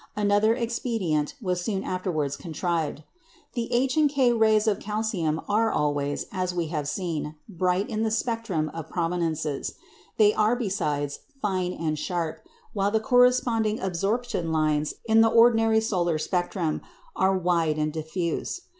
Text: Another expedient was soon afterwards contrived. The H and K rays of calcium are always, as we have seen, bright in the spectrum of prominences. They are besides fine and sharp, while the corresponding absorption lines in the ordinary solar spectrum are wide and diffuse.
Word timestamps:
Another 0.15 0.55
expedient 0.55 1.35
was 1.43 1.61
soon 1.61 1.83
afterwards 1.83 2.35
contrived. 2.35 3.03
The 3.53 3.71
H 3.71 3.95
and 3.97 4.09
K 4.09 4.33
rays 4.33 4.65
of 4.65 4.79
calcium 4.79 5.39
are 5.47 5.71
always, 5.71 6.25
as 6.31 6.55
we 6.55 6.69
have 6.69 6.87
seen, 6.87 7.35
bright 7.47 7.87
in 7.87 8.01
the 8.01 8.09
spectrum 8.09 8.71
of 8.73 8.89
prominences. 8.89 9.75
They 10.17 10.33
are 10.33 10.55
besides 10.55 11.19
fine 11.39 11.71
and 11.73 11.99
sharp, 11.99 12.41
while 12.73 12.89
the 12.89 12.99
corresponding 12.99 13.79
absorption 13.79 14.51
lines 14.51 14.95
in 15.05 15.21
the 15.21 15.29
ordinary 15.29 15.81
solar 15.81 16.17
spectrum 16.17 16.81
are 17.15 17.37
wide 17.37 17.77
and 17.77 17.93
diffuse. 17.93 18.61